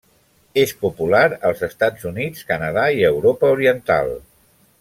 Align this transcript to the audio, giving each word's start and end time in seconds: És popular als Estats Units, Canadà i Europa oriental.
És 0.61 0.71
popular 0.85 1.19
als 1.51 1.61
Estats 1.69 2.09
Units, 2.13 2.49
Canadà 2.53 2.89
i 3.01 3.07
Europa 3.13 3.55
oriental. 3.59 4.15